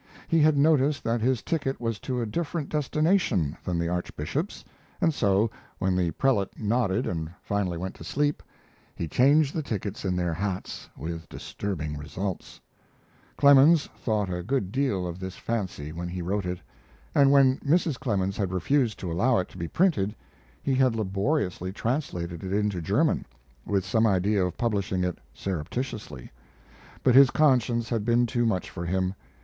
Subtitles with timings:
[0.27, 4.65] He had noticed that his ticket was to a different destination than the Archbishop's,
[4.99, 8.41] and so, when the prelate nodded and finally went to sleep,
[8.95, 12.59] he changed the tickets in their hats with disturbing results.
[13.37, 16.61] Clemens thought a good deal of this fancy when he wrote it,
[17.13, 17.99] and when Mrs.
[17.99, 20.15] Clemens had refused to allow it to be printed
[20.63, 23.23] he had laboriously translated it into German,
[23.67, 26.31] with some idea of publishing it surreptitiously;
[27.03, 29.13] but his conscience had been too much for him.